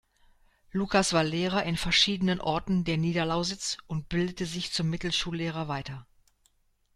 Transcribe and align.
Lukas 0.71 1.13
war 1.13 1.23
Lehrer 1.23 1.61
in 1.63 1.77
verschiedenen 1.77 2.41
Orten 2.41 2.83
der 2.85 2.97
Niederlausitz 2.97 3.77
und 3.85 4.09
bildete 4.09 4.47
sich 4.47 4.71
zum 4.73 4.89
Mittelschullehrer 4.89 5.67
weiter. 5.67 6.07